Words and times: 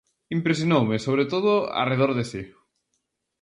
Impresionoume, 0.37 0.97
sobre 1.03 1.25
todo, 1.33 1.51
Arredor 1.83 2.11
de 2.17 2.25
si. 2.31 2.41